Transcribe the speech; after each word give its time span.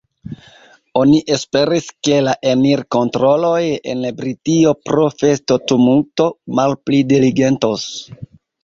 Oni 1.01 1.19
esperis, 1.35 1.89
ke 2.07 2.17
la 2.29 2.33
enir-kontroloj 2.53 3.61
en 3.95 4.03
Britio 4.23 4.75
pro 4.89 5.07
festo-tumulto 5.23 6.31
malpli 6.63 7.07
diligentos. 7.15 7.89